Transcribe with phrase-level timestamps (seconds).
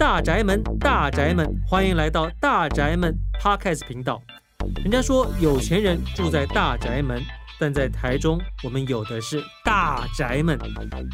[0.00, 4.18] 大宅门，大宅门，欢迎来到大宅门 Podcast 频道。
[4.76, 7.22] 人家说有钱人住在大宅门，
[7.58, 10.58] 但在台中，我们有的是大宅门，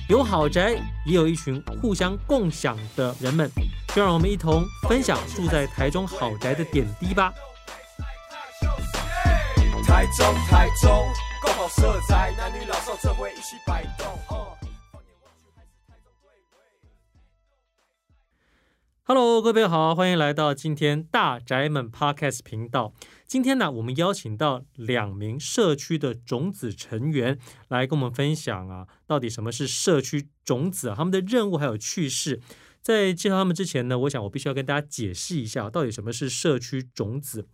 [0.09, 3.51] 有豪宅，也有一群互相共享的人们。
[3.89, 7.35] 就让我们一同分享住在台中豪宅的点滴吧。
[9.85, 11.05] 台中，台中，
[11.43, 14.46] 共好色彩，男女老少这回一起摆动。
[19.09, 22.93] Hello，各位好，欢迎来到今天大宅门 Podcast 频道。
[23.25, 27.39] 今天呢，我们邀请到两名社区的种子成员
[27.69, 30.93] 来跟我们分享啊，到底什么是社区种子？
[30.97, 32.41] 他们的任务还有趣事。
[32.83, 37.47] 在介绍他们之前呢，我想我必须要跟大家解释一下，到底什么是社区种子。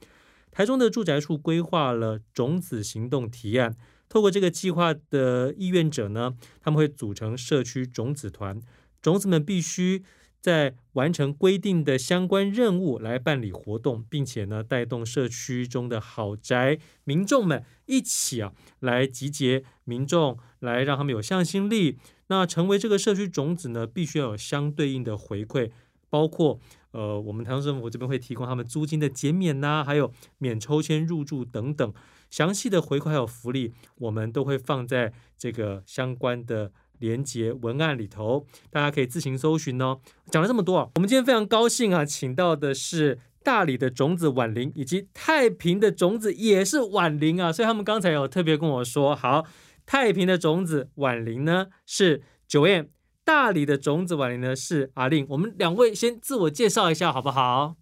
[0.50, 3.76] 台中的住宅处规划了种子行动提案，
[4.08, 8.58] 透过这个计划的意愿者呢，他们会组成社区种子团，
[9.02, 10.02] 种子们必须。
[10.42, 21.96] 在完成规定的相关任务来办理活动，并且呢，带动社区中的豪宅民众们一起啊，来集结民众，来让他们有向心力。
[22.26, 25.70] 那成为这个社区种子呢，必须要有相对应的回馈，
[26.10, 26.58] 包括
[26.90, 31.94] 呃，我们台中政府这边会提供他们租金的减免呐、还有免抽签入住等等
[32.30, 36.72] 详细的回馈还有福利，我们都会放在这个相关的。
[37.02, 39.98] 连接文案里头，大家可以自行搜寻哦。
[40.30, 47.52] 讲了这么多啊，我们今天非常高兴啊，请到的是大理的种子婉玲，以及太平的种子也是婉玲啊。
[47.52, 49.44] 所以他们刚才有特别跟我说，好，
[49.84, 52.86] 太平的种子婉玲呢是 Joanne，
[53.24, 55.26] 大理的种子婉玲呢是阿令。
[55.30, 57.74] 我们两位先自我介绍一下好不好？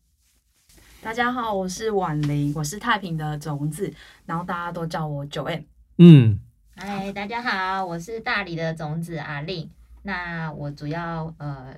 [1.03, 3.93] 大家好，我是婉玲，我是太平的种子，
[4.25, 5.65] 然后大家都叫我 Joanne。
[5.99, 6.41] 嗯。
[6.83, 9.69] 嗨，大家好，我是大理的种子阿令。
[10.03, 11.77] 那我主要呃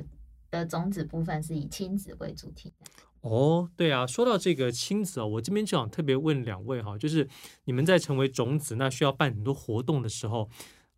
[0.49, 2.73] 的种子部分是以亲子为主题。
[3.23, 7.29] 哦，对啊，说到这个亲子哦，我这边就想特别问两位哈，就是
[7.65, 10.49] 你们在成为种子，那需要办很多活动的时候，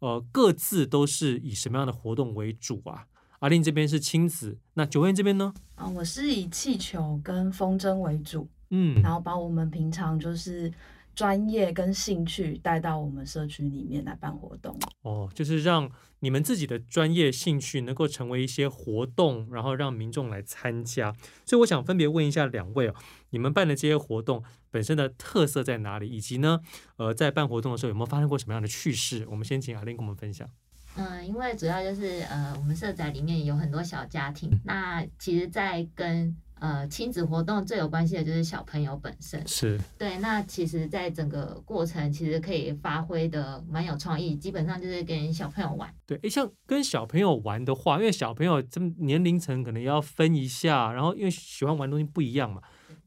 [0.00, 3.06] 呃，各自都是以什么样的活动为主啊？
[3.38, 5.54] 阿令这边是亲子，那 Joanne 这边呢？
[5.76, 10.70] 啊，我是以气球跟风筝为主，嗯，然后把我们平常就是。
[11.14, 21.14] 专业跟兴趣带到我们社区里面来办活动哦，就是让你们自己的专业兴趣能够成为一些活动，然后让民众来参加。
[21.44, 22.94] 所以我想分别问一下两位哦，
[23.30, 26.08] 你们办的这些活动本身的特色在哪里？
[26.08, 26.60] 以及呢，
[26.96, 29.26] 呃，在办活动的时候有没有发生过什么样的趣事？
[29.30, 30.48] 我们先请阿玲跟我们分享。
[30.96, 40.16] 嗯，因为主要就是呃，我们社宅里面有很多小家庭，那其实，在跟呃，亲子活动最有关系的就是小朋友本身，是对。
[40.16, 45.94] 那其实，在整个过程，其实可以发挥的蛮有创意，基本上就是跟小朋友玩。
[46.06, 52.62] 对，诶，像跟小朋友玩的话，因为小朋友这么年龄层可能要分一下，然后因为喜欢玩东西不一样嘛，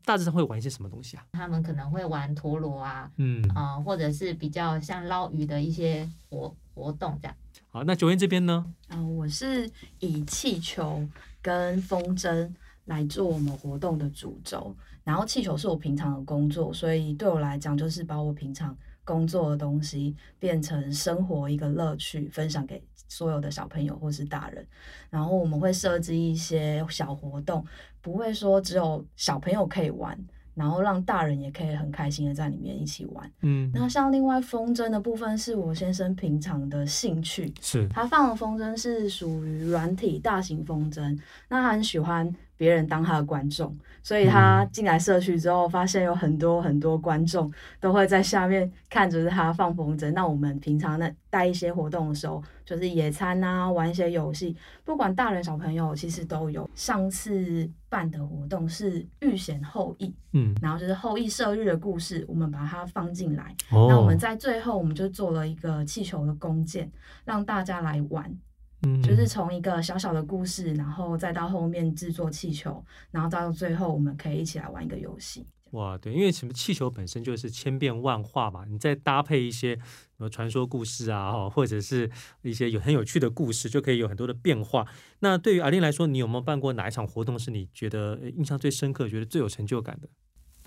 [0.05, 1.25] 大致上会玩一些什么东西啊？
[1.31, 7.35] 他们可能会玩陀螺啊，嗯啊、呃，或者是比较像捞鱼的一些活活动这样。
[7.69, 8.71] 好，那 Joanne 这边呢？
[8.89, 9.67] 嗯、呃，我是
[9.99, 11.07] 以气球
[11.41, 12.51] 跟风筝。
[12.87, 18.75] 来做我们活动的主轴，然后气球是我平常的工作，所以对我来讲就是把我平常
[19.05, 24.65] 工作的东西变成生活一个乐趣，分享给所有的小朋友或是大人。
[25.09, 27.63] 然后我们会设置一些小活动，
[28.01, 30.17] 不会说只有小朋友可以玩。
[30.57, 33.31] 然后让大人也可以很开心的在里面一起玩。
[33.43, 41.15] 嗯，那像另外风筝的部分是我先生平常的兴趣，是他放的风筝是属于软体大型风筝，
[41.47, 50.11] 那他很喜欢别人当他的观众，所以他进来社区之后，发现有很多很多观众都会在下面看着他放风筝。
[50.11, 56.67] 那我们平常呢带一些活动的时候，就是野餐啊，玩一些游戏，不管大人小朋友其实都有。
[56.73, 63.55] 上次办的活动是预显后羿，嗯，然后就是后羿射日的故事，我们把它放进来。
[63.69, 66.91] 哦，那我们在最后，我们就做了一个气球的弓箭，
[67.23, 68.33] 让大家来玩。
[68.83, 75.45] 嗯，就是从一个小小的故事，然后再到后面制作气球，然后到最后我们可以一起来玩一个游戏。
[75.71, 79.83] 哇，对，因为什么气球本身就是千变万化嘛，你再搭配一些什
[80.17, 82.09] 么传说故事啊，或者是
[82.41, 84.87] 一些有很有趣的故事，就可以有很多的变化。
[85.19, 90.07] 那对于阿玲来说，你有没有办过哪一场活动是你觉得印象最深刻、觉得最有成就感的？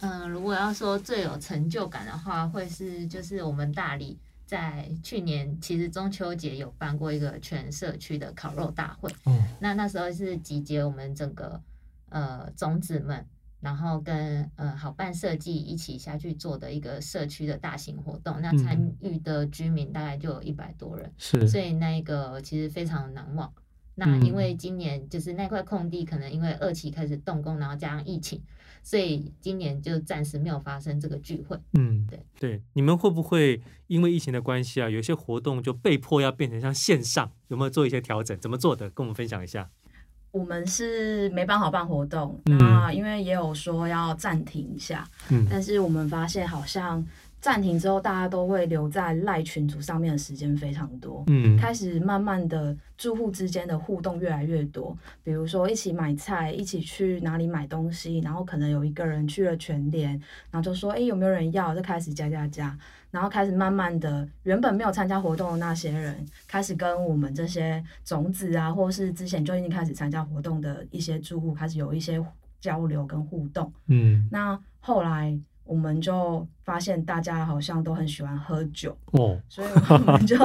[0.01, 4.19] 嗯，如果要说最有成就感的话，会是就是我们大里。
[4.51, 9.09] 在去年，其实中秋节有办过一个全社区的烤肉大会。
[9.27, 11.63] 嗯，那那时候是集结我们整个
[12.09, 13.25] 呃种子们，
[13.61, 18.41] 然后跟呃好办设计一起下去做的一个社区的大型活动。
[18.41, 23.53] 那参与的居民大概就有一百多人，是，所以那个其实非常难忘。
[23.95, 28.43] 那因为今年就是那块空地，可能因为二期开始动工，然后加上疫情，
[28.83, 31.59] 所以今年就暂时没有发生这个聚会。
[31.75, 37.31] 嗯，对对，你们会不会因为疫情的关系啊，有些活动就被迫要变成像线上？
[37.49, 38.39] 有没有做一些调整？
[38.41, 38.89] 怎么做的？
[38.91, 39.71] 跟我们分享一下。
[40.33, 47.07] 我们是没办法办活动，嗯、那因为也有说要暂停一下，嗯，但是我们发现好像。
[47.41, 60.11] 暂停之后，大家都会留在赖群组上面的时间非常多，嗯，开始慢慢的住户之间的互动越来越多，比如说一起买菜，一起去哪里买东西，然后可能有一个人去了全联，
[60.51, 61.75] 然后就说，哎，有没有人要？
[61.75, 62.77] 就开始加加加，
[63.11, 72.23] 然后开始慢慢的，原本没有参加活动的那些人，开始跟我们这些种子啊，或是之前就已经开始参加活动的一些住户，开始有一些
[72.61, 75.41] 交流跟互动，嗯，那后来。
[75.65, 80.37] 我们就发现大家好像都很喜欢喝酒哦，所以我们就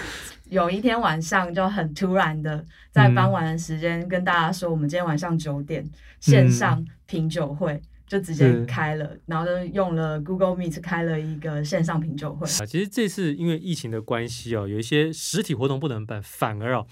[0.50, 5.84] 有一天晚上就很突然的在傍晚的时间跟大家说，我们今天晚上九点
[6.20, 12.46] 线上品酒会就直接开了，然后就用了 Google Meet 开了一个线上品酒会。
[12.46, 16.86] 啊，其实这次因为疫情的关系哦，有一些实体活动不能办，反而哦。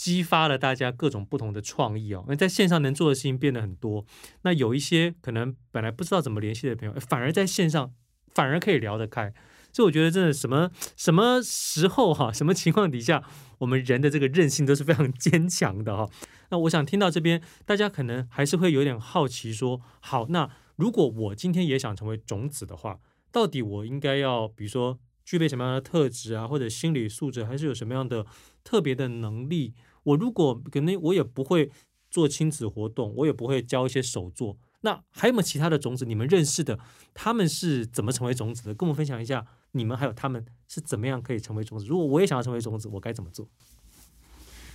[0.00, 4.06] 激发了大家各种不同的创意哦，那在线上能做的事情变得很多。
[4.44, 7.92] 那有一些可能本来不知道怎么联系的朋友，反而在线上
[8.28, 9.30] 反而可以聊得开。
[9.74, 13.22] 所以我觉得真的什么什么时候哈，什么情况底下，
[13.58, 16.08] 我们人的这个韧性都是非常坚强的哈。
[16.48, 23.00] 那我想听到这边，大家可能还是会有点好奇说，好，那如果我今天也想成为种子的话，
[23.30, 28.24] 到底我应该要比如说具备什么样的特质啊，或者心理素质，还是有什么样的
[28.64, 29.74] 特别的能力？
[30.02, 31.70] 我如果可能，我也不会
[32.10, 34.56] 做亲子活动，我也不会教一些手作。
[34.82, 36.06] 那还有没有其他的种子？
[36.06, 36.78] 你们认识的，
[37.12, 38.74] 他们是怎么成为种子的？
[38.74, 41.84] 跟我们分享一下，你们还有他们是怎么样可以成为种子？
[41.84, 43.46] 如果我也想要成为种子，我该怎么做？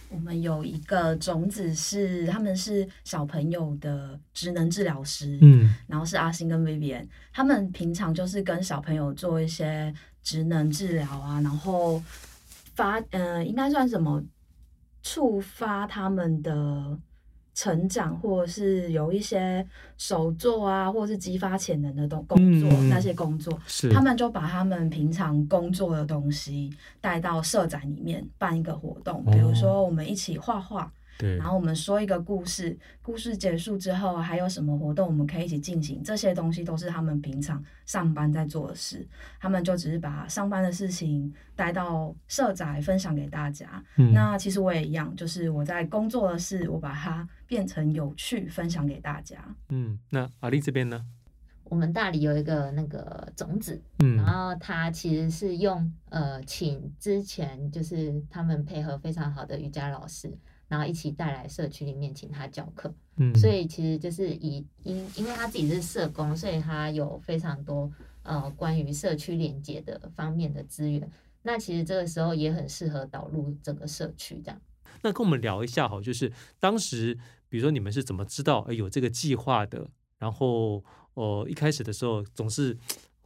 [0.09, 9.91] 我们有一个种子是，他们是小朋友的职能治疗师，嗯，然后是阿星跟 Vivian，他们平常就是跟小朋友做一些
[10.21, 12.01] 职能治疗啊，然后
[12.75, 14.23] 发，嗯、呃，应该算什么？
[15.05, 16.97] 触发他们的
[17.53, 19.63] 成长，或者是有一些
[19.99, 30.91] 手作啊，或者是激发潜能的东工作，嗯、那些工作，是他们就把他们平常工作的东西带到社展里面办一个活动，比如说我们一起画画。
[31.17, 36.03] 对，然后我们说一个故事，故事结束之后还有什么活动我们可以一起进行？
[36.03, 39.07] 这些东西都是他们平常上班在做的事，
[39.39, 43.83] 他们就只是把上班的事情带到社宅分享给大家。
[43.97, 49.37] 嗯，那其实我也一样，就是我在工作的事，我把它变成有趣分享给大家。
[49.69, 51.05] 嗯，那阿丽这边呢？
[51.63, 60.31] 我们大理有一个那个种子，嗯，然后他其实是用呃，请之前就是他们配合非常好的瑜伽老师。
[60.67, 67.91] 然后一起带来社区里面请他教课，嗯，所以其实就是以因因为他自己是社工，所以他有非常多
[68.23, 71.09] 呃关于社区连接的方面的资源。
[71.43, 74.59] 那其实这个时候也很适合导入整个社区这样。
[75.03, 77.15] 那跟我们聊一下哈，就是当时
[77.47, 79.87] 比如说你们是怎么知道哎有这个计划的？
[80.17, 80.83] 然后
[81.13, 82.75] 呃一开始的时候总是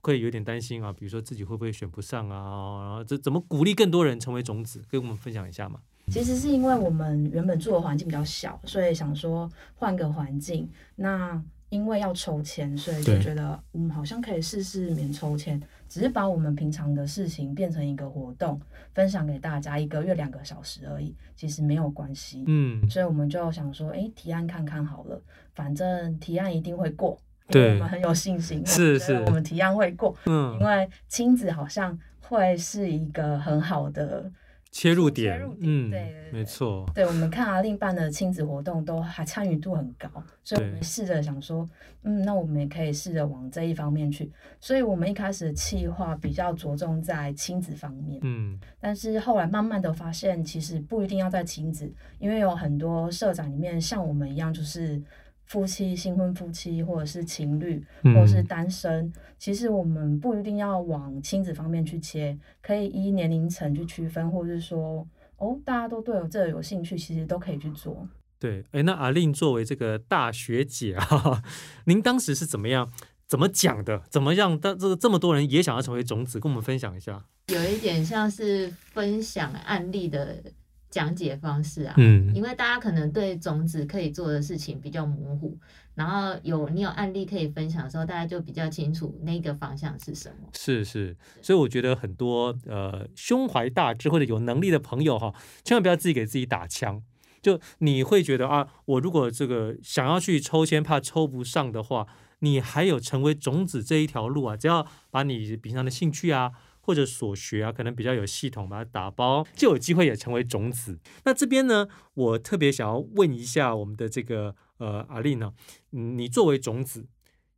[0.02, 2.84] 会有点担心啊，比如说自己会不会选不上啊？
[2.84, 4.84] 然后这怎么鼓励更多人成为种子？
[4.90, 5.80] 跟我们分享一下嘛。
[6.10, 10.70] 其实是因为我们原本住的环境比较小，所以想说换个环境。
[10.96, 18.60] 那因为要抽签，所以就觉得嗯，好像可以试试免抽签，只是把我们平常的事情变成一个活动，
[18.96, 22.44] 分享给大家，一个月两个小时而已，其实没有关系。
[22.48, 25.22] 嗯，所以我们就想说，哎，提案看看好了，
[25.54, 27.16] 反正提案一定会过，
[27.48, 30.16] 对，我们很有信心， 是是，我们提案会过。
[30.26, 34.32] 嗯，因为亲子好像会是一个很好的。
[34.72, 36.86] 切入点，嗯，对，没错。
[36.94, 40.08] 对，我们看阿令办的亲子活动都还参与度很高，
[40.44, 41.68] 所以我们试着想说，
[42.04, 44.32] 嗯，那我们也可以试着往这一方面去。
[44.60, 55.02] 所以我们一开始的企划比较着重在亲子方面，嗯，但是后来慢慢的发现，其实不一定要在亲子，因为有很多社长里面像我们一样，就是。
[55.50, 65.06] 夫妻、新婚夫妻，或者是情侣，或者是单身，嗯，其实我们不一定要往亲子方面去切，可以依年龄层去区分，或者是说，
[65.38, 68.08] 哦，大家都对我这个有兴趣，其实都可以去做。
[68.40, 71.44] 对，哎，那阿令作为这个大学姐啊，
[71.86, 72.92] 您当时是怎么样、
[73.26, 74.04] 怎么讲的？
[74.08, 74.58] 怎么让？
[74.58, 77.26] 当这个这么多人也想要成为种子，跟我们分享一下。
[77.48, 80.44] 有一点像是分享案例的。
[80.90, 85.56] 讲解方式啊，嗯，因为大家可能对种子可以做的事情比较模糊，
[85.94, 90.50] 然后有你有案例可以分享的时候，大家就比较清楚那个方向是什么。
[90.54, 97.04] 是是，所以我觉得很多呃胸怀大志或者有能力的朋友哈，千万不要自己给自己打枪。
[97.42, 102.08] 就你会觉得啊，我如果这个想要去抽签，怕抽不上的话，
[102.40, 106.52] 你还有成为种子这一条路啊，只要把你平常的兴趣啊。
[106.82, 111.00] 或者所学啊，可能比较有系统，把它打包，就有机会也成为种子。
[111.26, 115.54] 那这边呢，我特别想要问一下我们的这个呃阿丽呢，
[115.92, 117.08] 你作为种子，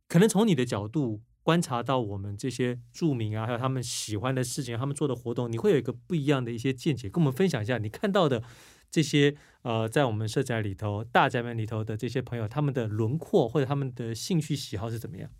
[0.08, 8.42] 可能从你的角度观察到我们这些住民啊，还有他们喜欢的事情，他们做的活动，你会有一个不一样的一些见解，跟我们分享一下你看到的
[8.90, 15.30] 这些呃，在我们社宅里头、大宅门里头的这些朋友，他们的轮廓或者他们的兴趣喜好是怎么样？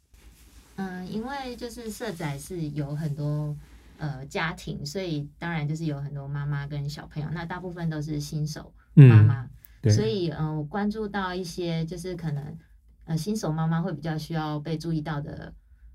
[0.77, 3.55] 嗯，因为就是社宅是有很多。
[4.03, 9.49] 呃，家庭，所以当然就是有很多妈妈跟小朋友，那大部分都是新手妈妈，
[9.83, 12.59] 嗯、所以嗯、呃，我关注到一些就是可能
[13.05, 15.55] 呃新手妈妈会比较需要被注意到的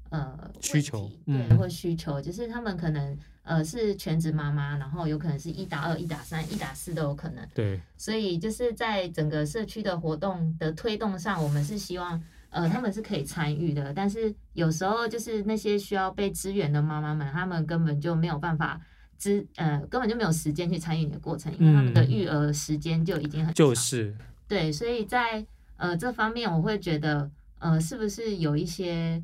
[0.09, 1.67] 呃需求，对，或。
[1.67, 12.23] 需求，就是他们可能呃是全职妈妈，然后有可能是一打二、一打三、一打四都有可能，对，所以就是在整个社区的活动的推动上，我们是希望。
[12.49, 18.79] 呃，他们是可以参与的，但是有时候就是那些需要被支援的妈妈们，他们根本就没有办法
[19.17, 24.15] 支，呃，根本就没有时间去参与你的过程，因为他们的育儿时间就已经很长，就是。
[24.47, 29.21] 对，所以在呃这方面，我会觉得，呃，是不是有一些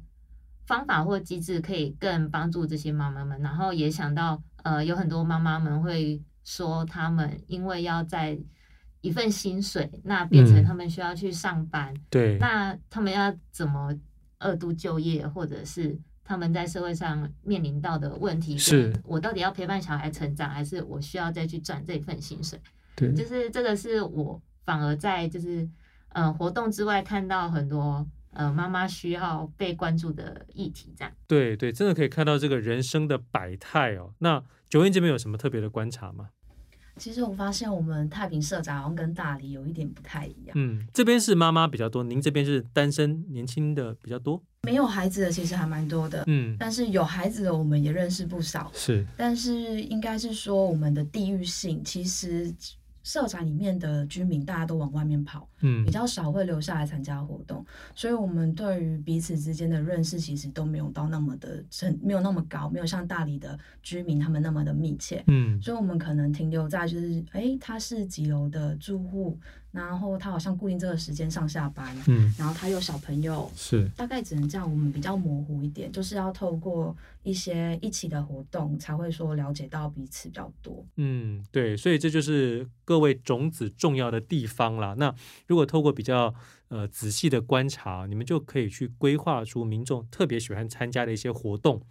[0.66, 3.42] 方法或机制可以更帮助这些妈妈们？
[3.42, 8.38] 然后也想到，呃，有很多妈妈们会说，他们因为要在
[9.04, 13.94] 一份薪水，那变成他们需要去上班，嗯、对，那他们要怎么
[14.40, 22.58] 二度就业，或者是他们在社会上面临到的问题是，我到底要陪伴小孩成长，还是我需要再去赚这份薪水？
[22.96, 25.68] 对，就是这个是我反而在就是
[26.14, 31.14] 呃活动之外看到很多呃妈妈需要被关注的议题，这样。
[31.28, 34.14] 对对，真的可以看到这个人生的百态哦。
[34.20, 36.30] 那 Joanne 这边有什么特别的观察吗？
[36.98, 40.54] 其实我发现我们太平社宅好像跟大理有一点不太一样。
[40.56, 44.42] 嗯，这边是妈妈比较多，您这边是单身年轻的比较多。
[44.64, 46.24] 没有孩子的其实还蛮多的。
[46.28, 48.72] 嗯，但是有孩子的我们也认识不少。
[48.74, 52.54] 是，但是应该是说我们的地域性其实。
[53.04, 69.38] 社宅里面的居民大家都往外面跑，嗯，比较少会留下来参加活动，所以我们对于彼此之间的认识其实都没有到那么的深，没有那么高，没有像大理的居民他们那么的密切，嗯，所以我们可能停留在就是，哎、欸，他是几楼的住户。
[69.74, 80.86] 然后他好像固定这个时间上下班，嗯，然后他有小朋友，是大概只能这样，我们比较模糊一点，就是要透过一些一起的活动才会说了解到彼此比较多。
[80.98, 84.94] 嗯，对，所以这就是各位种子重要的地方啦。
[84.98, 85.14] 那
[85.48, 86.32] 如果透过比较
[86.68, 91.82] 呃仔细的观察，你们就可以去规划出民众特别喜欢参加的一些活动。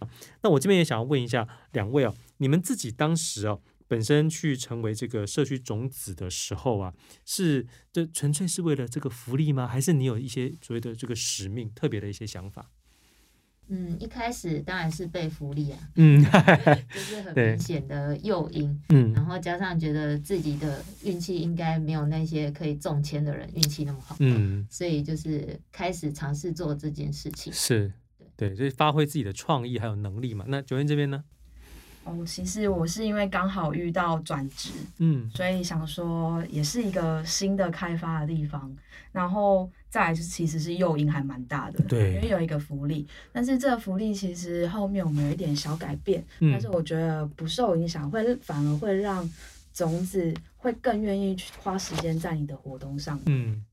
[0.41, 3.59] 那我这边也想要问一下两位哦，你们自己当时哦。
[3.87, 6.93] 本身去成为这个社区种子的时候啊，
[7.25, 9.67] 是这纯粹是为了这个福利吗？
[9.67, 12.71] 还是你有一些所谓的这个使命、特别的一些想法？
[13.69, 16.21] 嗯，一开始当然是被福利啊，嗯，
[16.93, 27.93] 就是很明显的诱因，嗯，然后加上觉得自己的运气应该没有那些可以中签的人运气那么好，嗯，所以就是开始尝试做这件事情，是
[28.35, 30.43] 对，对，所以发挥自己的创意还有能力嘛。
[30.49, 31.23] 那 Joanne 这边呢？
[32.03, 38.69] 哦，其实我是因为刚好遇到转职，嗯，所以想说也是一个新的开发的地方，
[39.11, 49.29] 然后再来就其实是诱因还蛮大的，对，因为有一个福利，但是这个福利其实后面我们有一点小改变，嗯，但是我觉得不受影响，会反而会让
[49.73, 53.63] 种子会更愿意去花时间在你的活动上，嗯。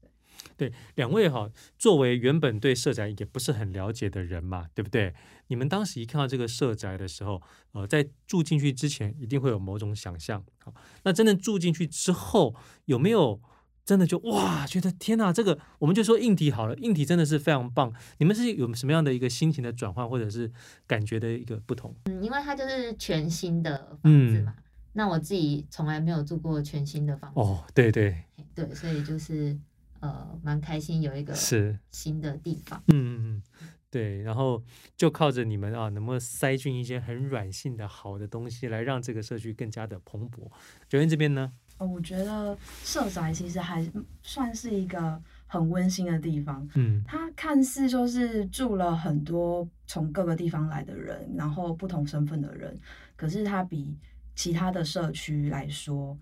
[0.56, 5.14] 对，两位哈，作为原本对社宅也不是很了解的人嘛，对不对？
[5.48, 7.42] 你们当时一看到这个社宅的时候，
[7.72, 10.44] 呃，在住进去之前，一定会有某种想象。
[10.62, 12.54] 好，那真的住进去之后，
[12.84, 13.40] 有没有
[13.84, 17.92] 真的就哇，觉得天哪，这个我们就说硬体好了，硬体真的是非常棒。
[18.18, 20.52] 你们是有什么样的一个心情的转换，或者是
[20.86, 21.92] 感觉的一个不同？
[22.04, 24.54] 嗯，因为它就是全新的房子嘛。
[24.56, 27.40] 嗯，那我自己从来没有住过全新的房子。
[27.40, 28.22] 哦，对对
[28.54, 29.58] 对，所以就是。
[30.00, 33.42] 呃，蛮开心有一个是新的地方，嗯嗯嗯，
[33.90, 34.62] 对，然后
[34.96, 40.50] 就靠着你们啊，能不能塞进一些很软性的好的东西，来让这个社区更加的蓬勃。
[40.88, 41.52] Joanne 这边呢？
[41.76, 43.86] 哦，我觉得社宅其实还
[44.22, 52.78] 算是一个很温馨的地方，嗯，它看似就是住了很多从各个地方来的人，然后不同身份的人，
[53.16, 53.94] 可是它比
[54.34, 56.18] 其他的社区来说，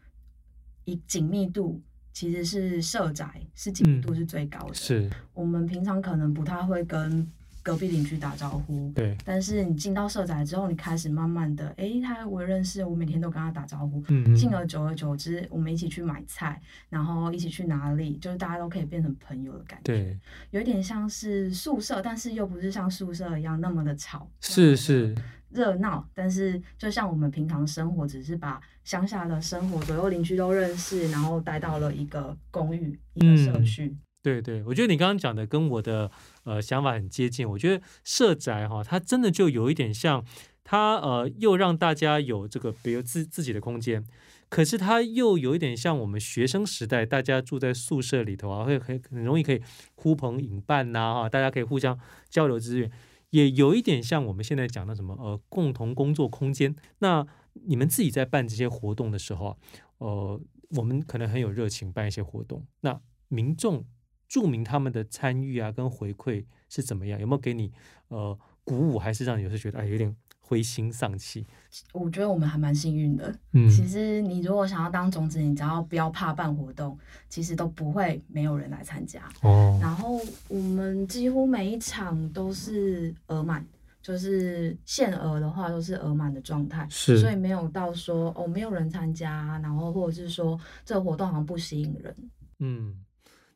[0.84, 1.80] 以紧密度。
[2.18, 5.10] 其实是社宅是紧密度是最高的，嗯，是。
[5.34, 7.24] 我们平常可能不太会跟
[7.62, 9.16] 隔壁邻居打招呼，对。
[9.24, 14.02] 但是你进到社宅之后，你开始慢慢的，哎、欸，他我认识，我每天都跟他打招呼。
[14.08, 14.34] 嗯嗯。
[14.34, 19.92] 进而久而久之，我们一起去买菜，然后一起去哪里，就是大家都可以变成朋友的感觉。
[19.92, 20.18] 对。
[20.50, 24.28] 有一点像是宿舍，但是又不是像宿舍一样那么的吵。
[24.40, 25.14] 是是。
[25.50, 33.86] 热闹，但是就像我们平常生活，只是把乡下的生活，左右邻居都认识，然后带到了一个公寓、一个社区。
[33.86, 36.10] 嗯对对，我觉得你刚刚讲的跟我的
[36.42, 37.48] 呃想法很接近。
[37.48, 40.22] 我觉得社宅哈，它真的就有一点像，
[40.64, 44.04] 它呃又让大家有这个比如自自己的空间，
[44.50, 49.62] 可是它又有一点像我们学生时代大家住在宿舍里头啊，会很很容易可以
[49.94, 52.90] 呼朋引伴呐哈，大家可以互相交流资源，
[53.30, 56.74] 也有一点像我们现在讲的什么呃共同工作空间。
[56.98, 59.56] 那你们自己在办这些活动的时候啊，
[59.98, 63.84] 呃，我们可能很有热情办一些活动，那民众。
[64.30, 67.18] 注明他们的参与啊，跟回馈是怎么样？
[67.18, 67.72] 有没有给你
[68.08, 70.14] 呃鼓舞，还是让你有时觉得哎有点
[70.48, 71.46] 灰心丧气？
[71.92, 73.32] 我觉得我们还蛮幸运的。
[73.52, 79.28] 嗯，其实你如果想要当种子，你只要不要怕办活动，其实都不会没有人来参加。
[79.42, 79.78] 哦。
[79.82, 83.62] 然后我们几乎每一场都是额满，
[84.00, 86.86] 就是限额的话都是额满的状态。
[86.88, 87.18] 是。
[87.18, 92.16] 所以没有到说哦没有人参加，然后或者是说这个活动好像不吸引人。
[92.60, 93.04] 嗯。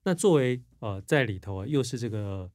[0.04, 2.50] 那作为呃在里头啊，又是这个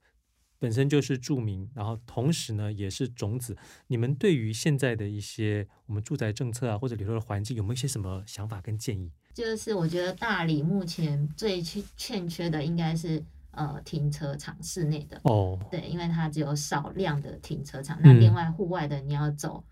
[0.59, 3.55] 本身就是著名，然后同时呢也是种子。
[3.87, 9.11] 你们对于现在的一些我们住宅政策啊，或者里头的环境，有没有一些什么想法跟建议？
[9.33, 17.99] 就是我觉得大理目前最欠欠缺的应该是呃停车场室内的哦，对，因为它只有少量的停车场。
[18.01, 19.63] 那另外户外的你要走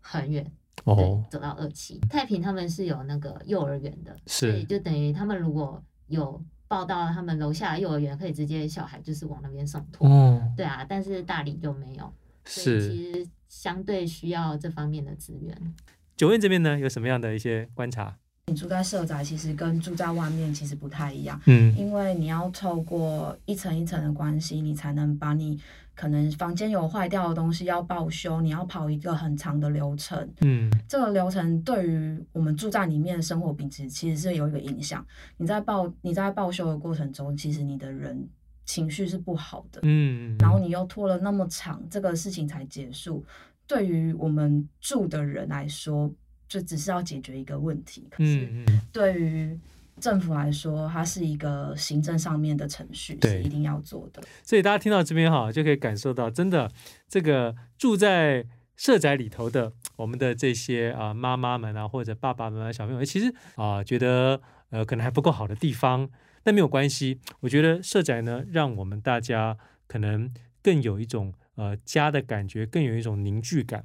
[0.00, 0.48] 很远
[0.84, 0.94] 哦，
[1.30, 1.98] 对，走到二期。
[2.08, 6.40] 太平他们是有那个幼儿园的，是，就等于他们如果有。
[6.68, 10.08] 报到他们楼下幼儿园，可以直接小孩就是往那边送托。
[10.08, 12.12] 哦，对啊，但是大理就没有，
[12.44, 15.74] 所以其实相对需要这方面的资源。
[16.16, 18.16] 九院这边呢，有什么样的一些观察？
[18.46, 21.40] 你住在社宅，其实跟住在外面其实不太一样。
[21.46, 25.58] 嗯，因为你要透过一层一层的关系，你才能把你。
[25.98, 30.16] 可能房间有坏掉的东西要报修，你要跑一个很长的流程。
[30.42, 35.04] 嗯，这个流程对于我们住在里面的生活品质其实是有一个影响。
[35.38, 38.28] 你在报你在报修的过程中，其实你的人
[38.64, 39.80] 情绪是不好的。
[39.82, 43.24] 嗯，然后你又拖了那么长，这个事情才结束，
[43.66, 46.08] 对于我们住的人来说，
[46.48, 48.06] 就只是要解决一个问题。
[48.08, 48.48] 可是
[48.92, 49.58] 对于
[50.00, 54.22] 政府来说，它是一个行政上面的程序，是一定要做的。
[54.42, 56.70] 所以大家听到这边哈，就可以感受到，真的
[57.08, 66.08] 这个住在社宅里头的我们的这些啊妈妈们啊，或者爸爸们啊、小朋友，其实啊觉得呃可能还不够好的地方，
[66.42, 67.20] 但没有关系。
[67.40, 69.56] 我觉得社宅呢，让我们大家
[69.86, 70.32] 可能
[70.62, 73.84] 更有一种呃家的感觉，更有一种凝聚感。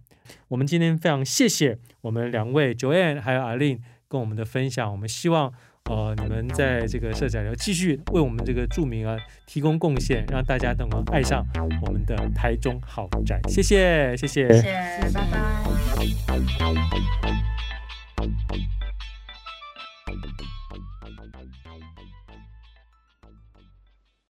[0.50, 5.54] 我们今天非常谢谢我们两位 Joanne 还有 Arlene 跟我们的分享，我们希望。
[5.90, 11.46] 呃，你们在这个社展要继续为我们这个著名啊提供贡献，让大家都能爱上
[11.86, 13.38] 我们的台中豪宅。
[13.50, 14.72] 谢谢，谢谢，谢谢，
[15.14, 15.38] 拜拜。